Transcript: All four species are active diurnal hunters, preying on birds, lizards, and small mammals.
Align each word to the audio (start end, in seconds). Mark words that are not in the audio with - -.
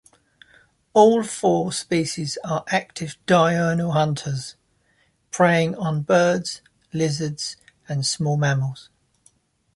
All 0.93 1.21
four 1.21 1.71
species 1.71 2.39
are 2.43 2.63
active 2.69 3.17
diurnal 3.27 3.91
hunters, 3.91 4.55
preying 5.29 5.75
on 5.75 6.01
birds, 6.01 6.63
lizards, 6.91 7.55
and 7.87 8.03
small 8.03 8.35
mammals. 8.35 8.89